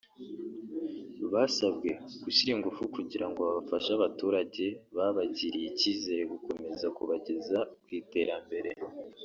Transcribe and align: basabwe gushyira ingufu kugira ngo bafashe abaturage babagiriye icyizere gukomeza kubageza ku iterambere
basabwe 1.33 1.89
gushyira 2.23 2.51
ingufu 2.55 2.81
kugira 2.95 3.25
ngo 3.31 3.41
bafashe 3.55 3.89
abaturage 3.93 4.65
babagiriye 4.95 5.67
icyizere 5.71 6.21
gukomeza 6.33 6.85
kubageza 6.97 7.57
ku 7.83 7.89
iterambere 8.01 8.69